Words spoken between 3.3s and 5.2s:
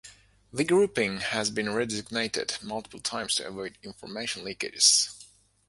to avoid information leakages.